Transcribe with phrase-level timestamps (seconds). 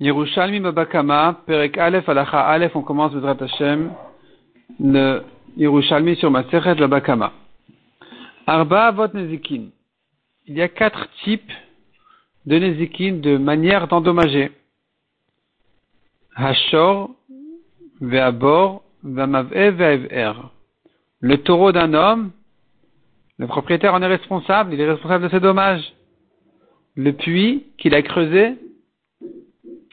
[0.00, 3.92] Yerushalmi Babakama, Perek Aleph, Alacha Aleph, on commence Bezrat Hashem,
[4.80, 5.22] le
[5.56, 7.32] Yerushalmi sur Masechet Babakama.
[8.46, 9.70] Arba Avot Nezikin.
[10.46, 11.52] Il y a quatre types
[12.46, 14.50] de Nezikin, de manière d'endommager.
[16.34, 17.10] Hashor,
[18.00, 20.32] Ve'abor, Ve'amav'e, Ve'ev'er.
[21.20, 22.32] Le taureau d'un homme,
[23.38, 25.92] le propriétaire en est responsable, il est responsable de ses dommages.
[26.96, 28.56] Le puits qu'il a creusé,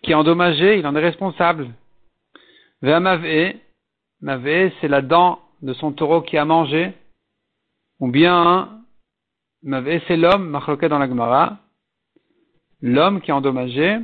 [0.09, 1.69] qui est endommagé, il en est responsable.
[2.81, 3.53] Ve'amav'e,
[4.21, 6.93] Mav'e, c'est la dent de son taureau qui a mangé,
[7.99, 8.81] ou bien,
[9.61, 11.59] Mav'e, c'est l'homme, machloqué dans la Gemara,
[12.81, 13.99] l'homme qui est endommagé,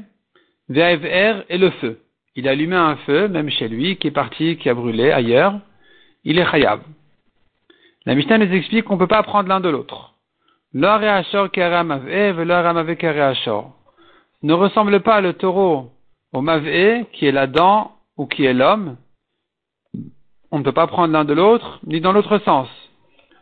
[0.69, 1.99] Ve'ev'er est le feu.
[2.35, 5.59] Il a allumé un feu, même chez lui, qui est parti, qui a brûlé ailleurs,
[6.23, 6.81] il est chayab.
[8.05, 10.13] La Mishnah nous explique qu'on ne peut pas prendre l'un de l'autre.
[14.43, 15.89] Ne ressemble pas le taureau
[16.35, 18.97] au mavé, qui est la dent ou qui est l'homme.
[20.51, 22.67] On ne peut pas prendre l'un de l'autre, ni dans l'autre sens.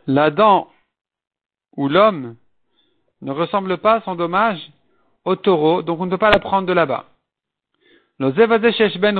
[0.06, 0.68] La dent
[1.76, 2.36] ou l'homme
[3.20, 4.60] ne ressemble pas, sans dommage,
[5.24, 7.06] au taureau, donc on ne peut pas la prendre de là-bas.
[8.20, 9.10] Ben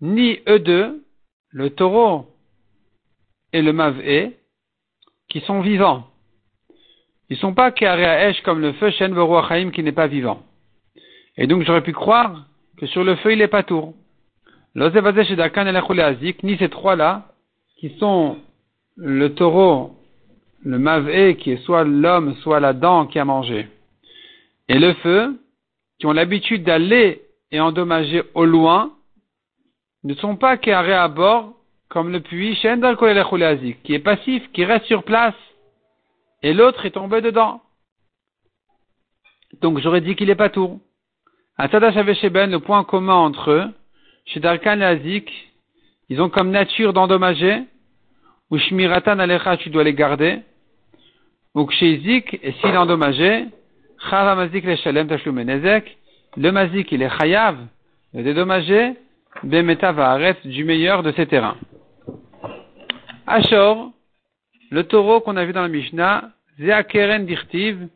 [0.00, 1.04] ni eux deux,
[1.50, 2.26] le taureau
[3.52, 4.32] et le Mav'e,
[5.28, 6.08] qui sont vivants.
[7.28, 9.14] Ils ne sont pas Esh comme le feu Shen
[9.48, 10.42] Chaim qui n'est pas vivant.
[11.36, 12.46] Et donc j'aurais pu croire
[12.76, 13.94] que sur le feu il est pas tour.
[14.76, 17.28] Ni ces trois-là,
[17.76, 18.38] qui sont
[18.96, 19.96] le taureau,
[20.64, 23.68] le Mav'e, qui est soit l'homme, soit la dent qui a mangé,
[24.68, 25.38] et le feu,
[25.98, 28.92] qui ont l'habitude d'aller et endommager au loin,
[30.02, 31.54] ne sont pas carrés à bord
[31.88, 32.66] comme le puits qui
[33.94, 35.34] est passif, qui reste sur place,
[36.42, 37.62] et l'autre est tombé dedans.
[39.60, 40.80] Donc j'aurais dit qu'il est pas tour.
[41.56, 43.64] À Sheben, le point commun entre eux,
[44.26, 45.30] chez Darkan et Azik,
[46.08, 47.62] ils ont comme nature d'endommager,
[48.50, 50.40] ou Shmiratan Alecha, tu dois les garder,
[51.54, 53.46] ou chez Zik, et s'il est endommagé,
[54.10, 55.08] Mazik le Shalem
[56.36, 57.56] le Mazik il est Chayav,
[58.12, 58.94] le dédommagé,
[59.44, 61.56] Bemeta va du meilleur de ses terrains.
[63.28, 63.92] Ashor,
[64.70, 67.88] le taureau qu'on a vu dans la Mishnah, Zeakeren dirtiv,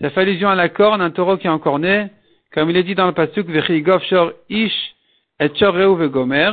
[0.00, 2.10] ça fait allusion à la corne, un taureau qui est encore né,
[2.52, 4.94] comme il est dit dans le pasuk, Vechigov shor ish
[5.38, 6.50] et vegomer,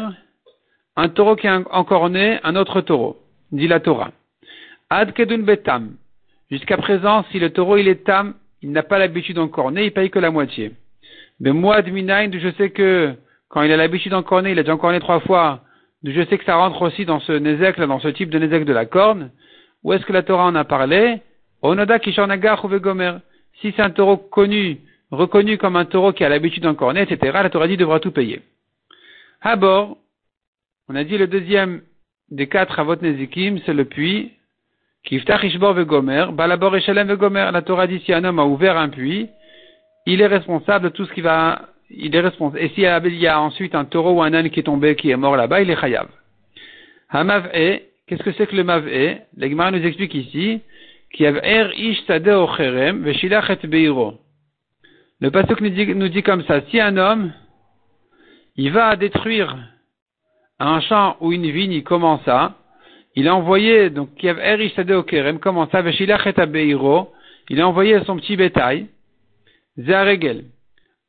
[0.96, 3.18] un taureau qui est encore né, un autre taureau,
[3.52, 4.12] dit la Torah.
[4.90, 5.96] Ad kedun betam.
[6.52, 9.40] Jusqu'à présent, si le taureau il est tam, il n'a pas l'habitude
[9.72, 10.72] né, il paye que la moitié.
[11.40, 13.14] Mais moi, je sais que
[13.50, 15.62] quand il a l'habitude né, il a déjà né trois fois,
[16.04, 18.74] je sais que ça rentre aussi dans ce nezek, dans ce type de nezek de
[18.74, 19.32] la corne.
[19.84, 21.22] Où est-ce que la Torah en a parlé?
[21.62, 23.18] Onoda kisharnagar ou gomer.
[23.62, 24.80] Si c'est un taureau connu,
[25.18, 28.42] reconnu comme un taureau qui a l'habitude d'encorner, etc., la Torah dit devra tout payer.
[29.42, 29.98] Habor,
[30.90, 31.82] on a dit le deuxième
[32.30, 34.32] des quatre avot nezikim, c'est le puits.
[35.04, 36.76] Kiftach ishbor vegomer, balabor.
[36.76, 39.30] La Torah dit si un homme a ouvert un puits,
[40.06, 42.64] il est responsable de tout ce qui va il est responsable.
[42.64, 45.18] Et s'il y, a ensuite un taureau ou un âne qui est tombé, qui est
[45.18, 46.08] mort là-bas, il est chayav.
[47.10, 50.62] Hamav'e, qu'est-ce que c'est que le mav'e L'Egmar nous explique ici,
[51.20, 53.06] er ish ocherem,
[53.66, 54.23] beiro.
[55.24, 57.32] Le pasuk nous dit, nous dit comme ça, si un homme,
[58.58, 59.58] il va détruire
[60.60, 62.58] un champ ou une vigne, il commence à,
[63.16, 65.82] il a envoyé, donc, er ish ocherem, comment ça,
[67.50, 68.88] il a envoyé son petit bétail,
[69.80, 70.44] zaregel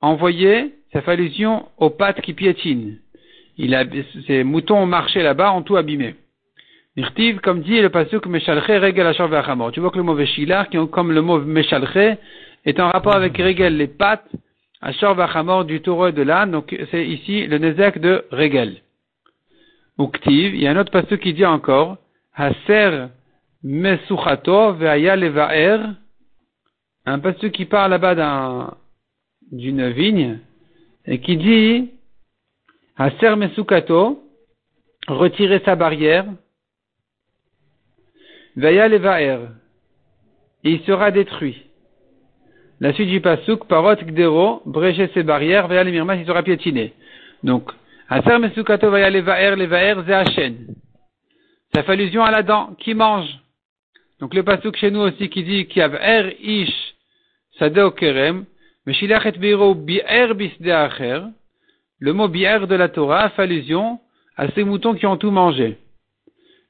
[0.01, 2.95] envoyé, ça fait allusion aux pattes qui piétinent.
[3.59, 3.85] Il a,
[4.29, 6.15] ces moutons ont marché là-bas, ont tout abîmé.
[6.97, 9.13] Nirtiv, comme dit le pasuk Meshalche Regel.
[9.73, 12.17] Tu vois que le mot Veshilar, comme le mot Meshalche,
[12.65, 14.29] est en rapport avec Regel, les pattes,
[14.81, 16.51] Ashor Vachamor du taureau de l'âne.
[16.51, 18.83] Donc c'est ici le Nezek de Regel.
[19.99, 21.99] Uktiv, il y a un autre pasuk qui dit encore,
[22.35, 23.07] Haser
[23.63, 25.79] Mesuchato Ve'aya Levaer.
[27.07, 28.75] Un pasuk qui parle là-bas d'un,
[29.53, 30.39] d'une vigne
[31.07, 31.91] et qui dit
[32.97, 34.23] Haser Mesukato,
[35.09, 36.27] retirer sa barrière,
[38.57, 39.49] Vaya Levaer,
[40.63, 41.65] et il sera détruit.
[42.85, 46.93] La suite du pasuk, Parot Gdero, brécher ses barrières, Vaya Mirmas, il sera piétiné.
[47.43, 47.71] Donc,
[48.11, 50.67] Haser Mesukato Vaya Levaer, Levaer Zehachen.
[51.73, 53.39] Ça fait allusion à la dent qui mange.
[54.21, 56.95] Donc le pasuk chez nous aussi qui dit a Er Ish
[57.59, 58.45] Sadeo Kerem,
[58.85, 59.63] le
[62.13, 63.99] mot bi'er de la Torah fait allusion
[64.37, 65.79] à ces moutons qui ont tout mangé.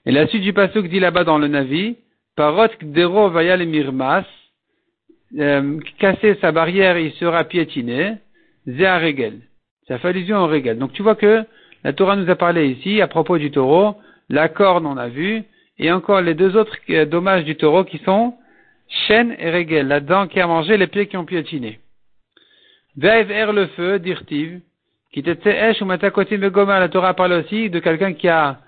[0.06, 1.96] Et la suite du pasuk dit là-bas dans le Navi,
[2.36, 4.22] Parot kdero vaya mirmas,
[5.38, 8.16] euh, casser sa barrière, il sera piétiné,
[8.66, 9.40] Zéa Regel.
[9.88, 10.78] Ça fait allusion au Regel.
[10.78, 11.44] Donc tu vois que
[11.82, 13.96] la Torah nous a parlé ici, à propos du taureau,
[14.28, 15.42] la corne on a vu,
[15.78, 18.34] et encore les deux autres euh, dommages du taureau qui sont
[19.06, 21.80] chêne et Regel, la dent qui a mangé, les pieds qui ont piétiné.
[22.96, 24.60] Ve'ev er le feu, dirtiv,
[25.12, 28.58] qui était ou matakotim La Torah parle aussi de quelqu'un qui a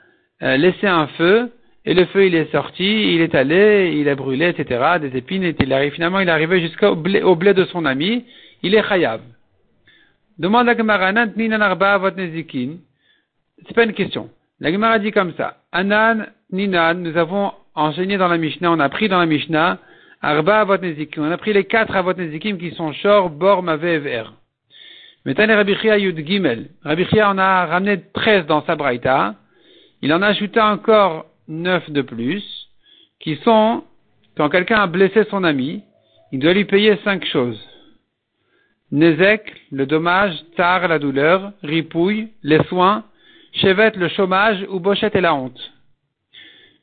[0.42, 1.52] euh, laissé un feu,
[1.86, 5.44] et le feu il est sorti, il est allé, il a brûlé, etc., des épines,
[5.44, 8.24] et il arrive, finalement il est arrivé jusqu'au blé, au blé de son ami,
[8.62, 9.20] il est chayav.
[10.38, 11.12] Demande à Gemara.
[13.66, 14.28] C'est pas une question.
[14.60, 15.58] La Gemara dit comme ça.
[15.72, 19.78] Anan, Ninan, nous avons enseigné dans la Mishnah, on a pris dans la Mishnah,
[20.22, 21.22] Arba avot nezikim.
[21.22, 24.32] On a pris les quatre avot nezikim qui sont Shor, Bor, Mavev, Er.
[25.24, 26.68] Maintenant, Rabbi Chia Yud Gimel.
[26.84, 29.34] Rabbi Chia en a ramené 13 dans sa braïta.
[30.02, 32.44] Il en a ajouté encore 9 de plus,
[33.20, 33.84] qui sont,
[34.36, 35.82] quand quelqu'un a blessé son ami,
[36.32, 37.60] il doit lui payer cinq choses.
[38.92, 43.04] Nezek, le dommage, Tar, la douleur, Ripouille, les soins,
[43.52, 45.72] Chevet, le chômage, ou Bochet et la honte.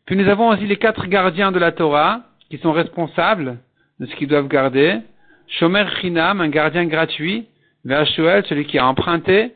[0.06, 3.60] Puis nous avons aussi les quatre gardiens de la Torah, qui sont responsables
[4.00, 5.00] de ce qu'ils doivent garder.
[5.48, 7.48] Shomer Chinam, un gardien gratuit,
[7.86, 9.54] Ve'ashuel, celui qui a emprunté,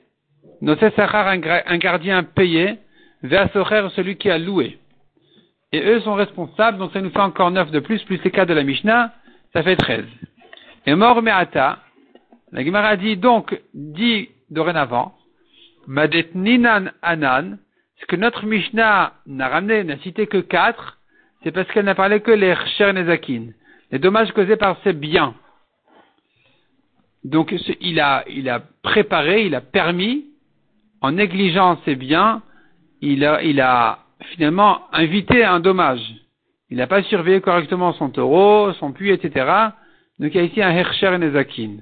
[0.62, 2.78] Nosé Sachar, un gardien payé,
[3.24, 4.78] Ve'asocher, celui qui a loué.
[5.72, 8.46] Et eux sont responsables, donc ça nous fait encore neuf de plus, plus les cas
[8.46, 9.14] de la Mishnah,
[9.54, 10.06] ça fait treize.
[10.86, 11.80] Et mort Me'ata,
[12.52, 15.16] la Gemara dit donc, dit dorénavant,
[15.88, 17.58] Madet Ninan Anan,
[18.00, 21.00] ce que notre Mishnah n'a ramené, n'a cité que quatre,
[21.44, 23.48] c'est parce qu'elle n'a parlé que les Cher Nezakin,
[23.92, 25.36] les dommages causés par ses biens.
[27.24, 30.26] Donc il a, il a préparé, il a permis,
[31.02, 32.42] en négligeant ses biens,
[33.02, 34.00] il a, il a
[34.32, 36.02] finalement invité un dommage.
[36.70, 39.46] Il n'a pas surveillé correctement son taureau, son puits, etc.
[40.20, 41.78] Donc il y a ici un Hercher Nezakin.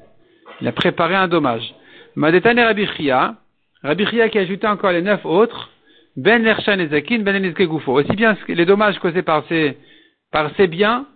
[0.62, 1.74] Il a préparé un dommage.
[2.16, 3.36] Madetane Rabbi Chia,
[3.84, 5.70] Rabbi qui a ajouté encore les neuf autres,
[6.16, 7.94] Ben Hercher Nezakin, Ben Goufo.
[7.94, 9.78] Aussi bien les dommages causés par ses,
[10.32, 11.08] par ses biens,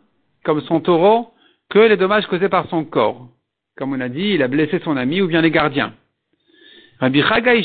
[0.44, 1.32] comme son taureau,
[1.70, 3.28] que les dommages causés par son corps.
[3.78, 5.94] Comme on a dit, il a blessé son ami ou bien les gardiens.
[7.00, 7.64] Rabbi Chagai.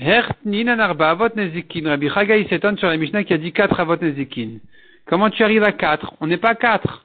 [0.00, 4.58] Rabbi Chagai s'étonne sur la Mishnah qui a dit quatre avot nezikin.
[5.06, 6.14] Comment tu arrives à quatre?
[6.20, 7.04] On n'est pas quatre.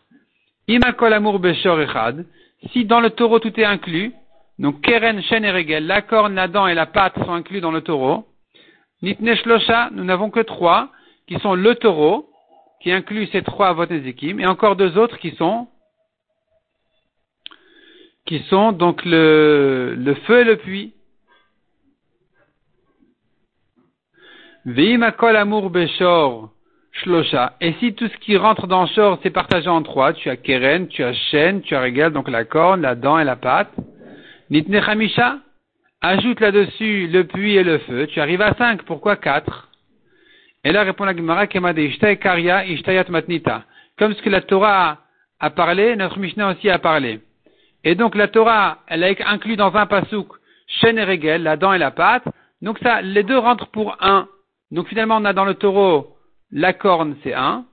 [0.67, 2.25] Imakol amour beshor echad.
[2.71, 4.13] Si dans le taureau tout est inclus,
[4.59, 7.71] donc keren, shen et regel, la corne, la dent et la patte sont inclus dans
[7.71, 8.25] le taureau.
[9.01, 10.89] Nitne shlosha, nous n'avons que trois,
[11.27, 12.29] qui sont le taureau,
[12.81, 15.67] qui inclut ces trois avot nezikim, et encore deux autres qui sont
[18.25, 20.93] qui sont donc le, le feu et le puits.
[24.65, 26.49] Veimakol amour beshor
[26.91, 27.53] shlosha.
[27.59, 30.87] Et si tout ce qui rentre dans shor c'est partagé en trois, tu as keren,
[30.87, 33.73] tu as chêne, tu as régal, donc la corne, la dent et la pâte.
[34.49, 35.37] Nitne chamisha.
[36.01, 38.83] Ajoute là-dessus le puits et le feu, tu arrives à cinq.
[38.83, 39.69] Pourquoi quatre?
[40.65, 43.63] Et là répond la Gemara Kemade Ishtai Karya Ishtayat Matnita.
[43.97, 44.97] Comme ce que la Torah
[45.39, 47.19] a parlé, notre Mishnah aussi a parlé.
[47.83, 50.27] Et donc la Torah, elle a inclus dans un pasouk
[50.67, 52.23] chêne et régel, la dent et la pâte.
[52.61, 54.27] Donc ça, les deux rentrent pour un.
[54.73, 56.17] Donc finalement, on a dans le taureau
[56.51, 57.65] la corne, c'est un.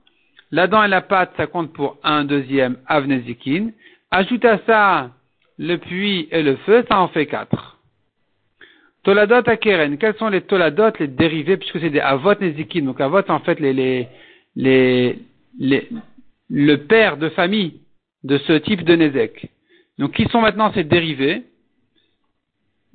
[0.51, 3.71] La dent et la pâte, ça compte pour un deuxième avnezikin.
[4.11, 5.11] Ajoute à ça
[5.57, 7.77] le puits et le feu, ça en fait quatre.
[9.03, 9.97] Toladot à Keren.
[9.97, 12.83] Quels sont les toladot, les dérivés, puisque c'est des avot nezikin.
[12.83, 14.07] Donc avot, en fait, les, les,
[14.55, 15.19] les,
[15.57, 15.89] les,
[16.49, 17.81] le père de famille
[18.23, 19.49] de ce type de nezek.
[19.97, 21.43] Donc, qui sont maintenant ces dérivés?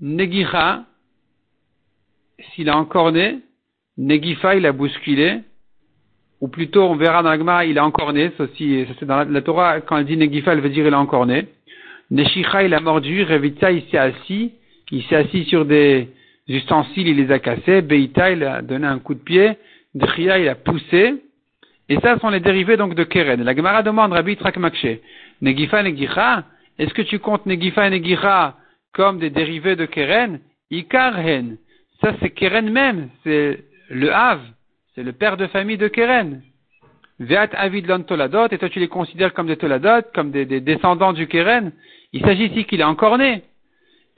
[0.01, 0.85] Negira,
[2.55, 3.41] s'il a encore né,
[3.99, 5.41] Negifa, il a bousculé,
[6.41, 9.81] ou plutôt, on verra dans l'agma, il a encore né, ça c'est dans la, Torah,
[9.81, 11.49] quand elle dit Negifa, elle veut dire il a encore né.
[12.11, 14.53] Neshicha, il a mordu, Revitza, il s'est assis,
[14.93, 16.09] il s'est assis sur des
[16.47, 19.57] ustensiles, il les a cassés, Beita, il a donné un coup de pied,
[19.95, 21.15] Dria, il a poussé,
[21.89, 23.43] et ça sont les dérivés donc de Keren.
[23.43, 25.01] La Gemara demande, Rabbi Trakmakshe,
[25.41, 26.45] Negifa, Negicha,
[26.79, 28.57] est-ce que tu comptes Negifa et Negira
[28.93, 30.41] comme des dérivés de Keren?
[30.71, 31.57] Ikarhen.
[32.01, 33.09] Ça, c'est Keren même.
[33.25, 34.41] C'est le Hav.
[34.95, 36.43] C'est le père de famille de Keren.
[37.19, 38.49] Veat Avid Toladot.
[38.51, 41.73] Et toi, tu les considères comme des Toladot, comme des, descendants du Keren.
[42.13, 43.43] Il s'agit ici qu'il est encore né.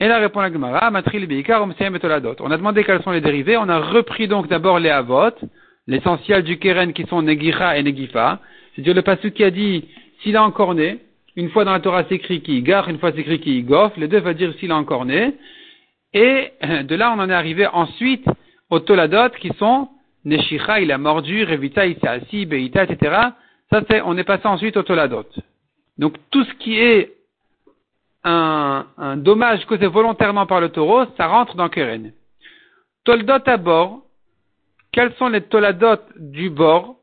[0.01, 2.37] Et là répond la Gemara, Matril Beikar, et Toladot.
[2.41, 3.57] On a demandé quels sont les dérivés.
[3.57, 5.35] On a repris donc d'abord les Avot,
[5.89, 8.41] l'essentiel du Keren qui sont Negira et Negifa.
[8.75, 9.89] C'est-à-dire le passage qui a dit,
[10.23, 10.99] s'il est encore né,
[11.35, 13.93] une fois dans la Torah, c'est écrit qui gare, une fois c'est écrit qui goff.
[13.97, 15.35] Les deux veulent dire s'il a encore né.
[16.15, 18.25] Et de là, on en est arrivé ensuite
[18.71, 19.89] aux qui sont
[20.25, 23.17] Neshicha, il a mordu, Revita, il s'est assis, Beita, etc.
[23.71, 25.27] Ça, c'est, on est passé ensuite aux Toladot.
[25.97, 27.15] Donc, tout ce qui est
[28.25, 32.13] un, un dommage causé volontairement par le taureau, ça rentre dans Keren.
[33.05, 34.03] Toldot à bord,
[34.93, 36.97] quels sont les toladot du bord?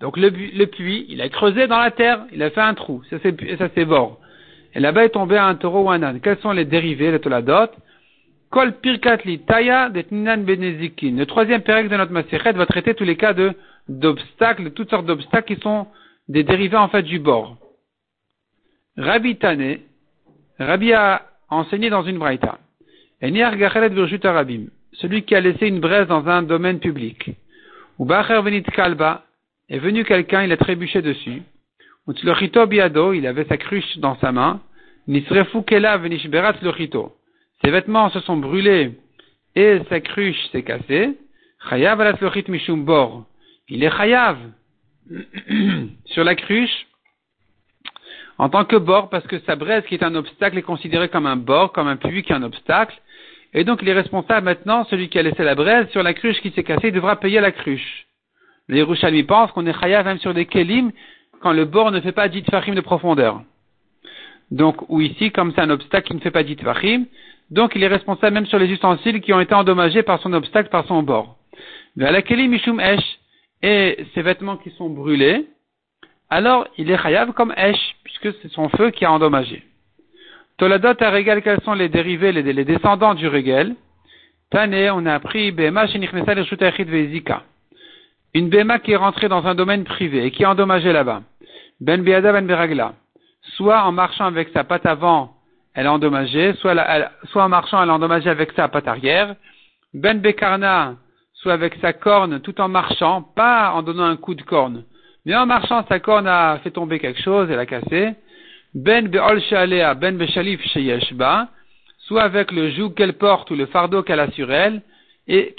[0.00, 0.30] Donc le,
[0.64, 4.18] puits, il a creusé dans la terre, il a fait un trou, ça c'est bord.
[4.74, 6.20] Et là-bas est tombé un taureau ou un âne.
[6.20, 7.70] Quels sont les dérivés, les toladot
[8.52, 11.16] Kol pirkatli taya benezikin.
[11.16, 13.34] Le troisième pérec de notre Maseret va traiter tous les cas
[13.88, 15.86] d'obstacles, toutes sortes d'obstacles qui sont
[16.28, 17.56] des dérivés en fait du bord.
[18.98, 19.78] Rabbi Tane,
[20.58, 22.58] Rabbi a enseigné dans une braïta.
[24.92, 27.30] Celui qui a laissé une braise dans un domaine public.
[27.98, 29.24] Ou venit kalba,
[29.70, 31.42] est venu quelqu'un, il a trébuché dessus.
[32.06, 32.12] Ou
[32.66, 34.60] biado, il avait sa cruche dans sa main.
[35.08, 37.12] Nisrefu kela venishberat lechito.
[37.64, 38.92] Ses vêtements se sont brûlés
[39.54, 41.16] et sa cruche s'est cassée.
[41.68, 43.24] Chayav alat mishum bor.
[43.68, 44.38] Il est chayav
[46.06, 46.86] sur la cruche
[48.38, 51.26] en tant que bord parce que sa braise qui est un obstacle est considérée comme
[51.26, 53.00] un bord, comme un puits qui est un obstacle.
[53.54, 56.40] Et donc il est responsable maintenant, celui qui a laissé la braise sur la cruche
[56.40, 58.06] qui s'est cassée, il devra payer la cruche.
[58.68, 60.90] Les Yerushalmi pensent qu'on est chayav même sur des kelim
[61.40, 63.42] quand le bord ne fait pas dit fachim de profondeur.
[64.50, 67.04] Donc, ou ici, comme c'est un obstacle qui ne fait pas dit fachim,
[67.52, 70.70] donc il est responsable même sur les ustensiles qui ont été endommagés par son obstacle,
[70.70, 71.36] par son bord.
[71.96, 73.04] la mishum esh,
[73.62, 75.44] et ses vêtements qui sont brûlés,
[76.30, 79.62] alors il est chayav comme esh, puisque c'est son feu qui a endommagé.
[80.56, 83.74] Toladot à régal, quels sont les dérivés, les, descendants du régal
[84.50, 87.42] Tane, on a appris Bema Vezika.
[88.32, 91.22] Une Bema qui est rentrée dans un domaine privé et qui est endommagée là-bas.
[91.80, 92.94] Ben Beada Ben Beragla.
[93.56, 95.34] Soit en marchant avec sa patte avant,
[95.74, 96.74] elle est endommagée, soit,
[97.34, 99.34] en marchant, elle est endommagée avec sa patte arrière.
[99.94, 100.96] Ben Bekarna,
[101.34, 104.84] soit avec sa corne tout en marchant, pas en donnant un coup de corne,
[105.24, 108.14] mais en marchant, sa corne a fait tomber quelque chose, elle a cassé.
[108.74, 111.48] Ben be'ol shalea, ben sheyeshba,
[111.98, 114.82] soit avec le joug qu'elle porte ou le fardeau qu'elle a sur elle,
[115.28, 115.54] et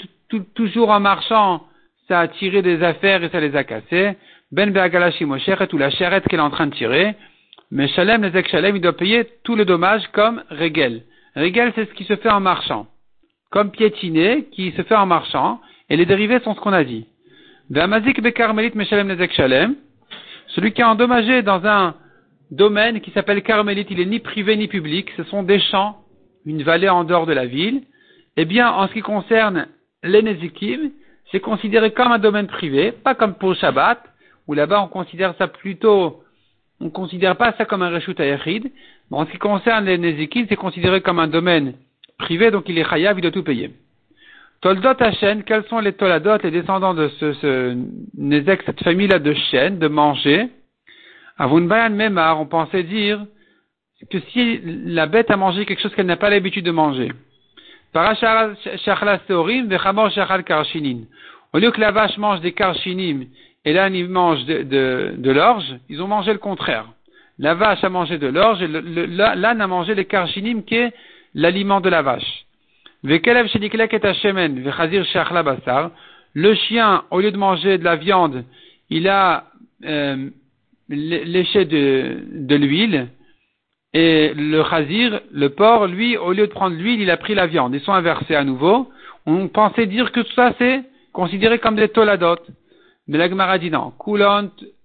[0.54, 1.64] toujours en marchant,
[2.08, 4.16] ça a tiré des affaires et ça les a cassées.
[4.52, 7.14] Ben be'agalashi mosheret ou la charrette qu'elle est en train de tirer.
[7.74, 11.02] Mais Shalem, les Shalem, il doit payer tout le dommage comme Regel.
[11.34, 12.86] Regel, c'est ce qui se fait en marchant.
[13.50, 17.08] Comme piétiner, qui se fait en marchant, et les dérivés sont ce qu'on a dit.
[20.46, 21.96] Celui qui a endommagé dans un
[22.52, 25.96] domaine qui s'appelle Carmélite, il est ni privé ni public, ce sont des champs,
[26.46, 27.82] une vallée en dehors de la ville.
[28.36, 29.66] Eh bien, en ce qui concerne
[30.04, 30.92] les Nezikim,
[31.32, 34.00] c'est considéré comme un domaine privé, pas comme pour Shabbat,
[34.46, 36.23] où là-bas on considère ça plutôt,
[36.84, 38.70] on considère pas ça comme un Reshut Ayachid.
[39.10, 41.72] Mais en ce qui concerne les Nezikim, c'est considéré comme un domaine
[42.18, 43.70] privé, donc il est Chayav, il doit tout payer.
[44.60, 47.76] Toldot Hashem, quels sont les Toladot, les descendants de ce, ce
[48.66, 50.48] cette famille-là de chênes, de manger
[51.38, 53.26] Avunbayan Memar, on pensait dire
[54.10, 57.10] que si la bête a mangé quelque chose qu'elle n'a pas l'habitude de manger.
[61.52, 63.26] Au lieu que la vache mange des karchinim
[63.64, 66.86] et l'âne il mange de, de, l'orge, ils ont mangé le contraire.
[67.38, 70.92] La vache a mangé de l'orge et l'âne a mangé les karchinim qui est
[71.34, 72.44] l'aliment de la vache.
[73.02, 73.18] Le
[76.54, 78.44] chien, au lieu de manger de la viande,
[78.90, 79.44] il a
[79.84, 80.28] euh,
[80.88, 83.08] léché de, l'huile.
[83.92, 87.46] Et le chazir, le porc, lui, au lieu de prendre l'huile, il a pris la
[87.46, 87.74] viande.
[87.74, 88.90] Ils sont inversés à nouveau.
[89.26, 92.36] On pensait dire que tout ça, c'est considéré comme des toladot.
[93.06, 93.92] Mais la Gemara dit non.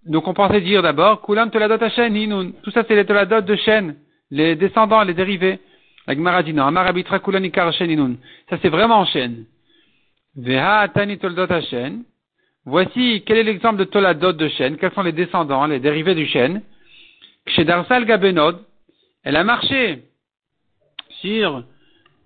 [0.05, 3.95] donc on pensait dire d'abord, kulant toladot Tout ça, c'est les toladot de chêne.
[4.31, 5.59] Les descendants, les dérivés.
[6.05, 6.65] La Gemara dit non.
[6.65, 9.45] Amar abitra kulanikar Ça c'est vraiment chêne.
[10.35, 12.03] Veha atani toldot chêne.
[12.65, 14.77] Voici quel est l'exemple de toladot de chêne.
[14.77, 16.61] Quels sont les descendants, les dérivés du chêne.
[17.47, 18.59] Chez Darsal Gabenod,
[19.23, 20.03] elle a marché
[21.21, 21.63] sur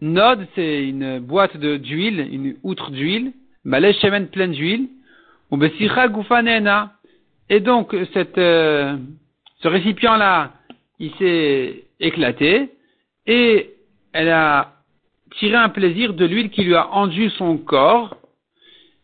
[0.02, 3.32] Nod, c'est une boîte d'huile, une outre d'huile,
[3.64, 3.94] Malé
[4.32, 4.90] pleine d'huile.
[7.50, 8.98] Et donc, cette, euh,
[9.62, 10.54] ce récipient-là,
[11.00, 12.72] il s'est éclaté,
[13.28, 13.70] et
[14.14, 14.74] elle a
[15.38, 18.18] tiré un plaisir de l'huile qui lui a enduit son corps.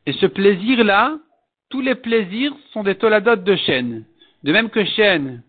[0.05, 1.17] Et ce plaisir-là,
[1.69, 4.05] tous les plaisirs sont des toladot de chêne.
[4.43, 5.43] De même que chêne,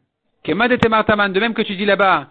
[0.47, 2.29] de même que tu dis là-bas,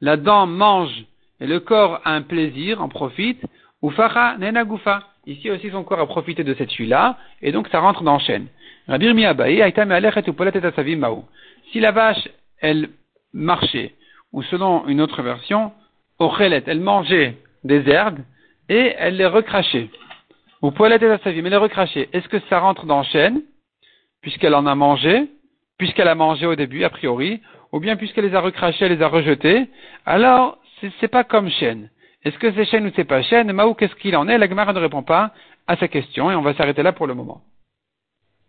[0.00, 1.04] la dent mange
[1.40, 3.42] et le corps a un plaisir, en profite,
[3.82, 3.92] ou
[4.38, 5.02] nena gufa.
[5.26, 8.46] Ici aussi son corps a profité de cette huile-là, et donc ça rentre dans chêne.
[11.70, 12.28] Si la vache,
[12.60, 12.88] elle
[13.34, 13.92] marchait
[14.32, 15.72] ou selon une autre version,
[16.18, 18.20] Ochelet, elle mangeait des herbes
[18.68, 19.90] et elle les recrachait.
[20.62, 22.08] Ou Poelet et mais elle les recrachait.
[22.12, 23.42] Est-ce que ça rentre dans chêne,
[24.20, 25.28] puisqu'elle en a mangé,
[25.78, 27.40] puisqu'elle a mangé au début, a priori,
[27.72, 29.68] ou bien puisqu'elle les a recrachés, elle les a rejetés,
[30.04, 30.58] alors
[31.00, 31.90] c'est pas comme chêne.
[32.28, 34.36] Est-ce que c'est chêne ou c'est pas chêne Maou, qu'est-ce qu'il en est?
[34.36, 35.32] La Gemara ne répond pas
[35.66, 37.40] à sa question et on va s'arrêter là pour le moment.